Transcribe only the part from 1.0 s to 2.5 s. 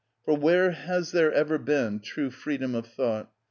there ever been true